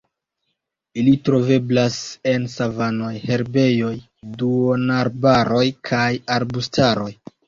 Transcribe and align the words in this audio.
Ili 0.99 1.11
troveblas 1.27 1.97
en 2.31 2.47
savanoj, 2.53 3.11
herbejoj, 3.25 3.91
duonarbaroj 4.39 5.61
kaj 5.91 6.09
arbustaroj. 6.37 7.11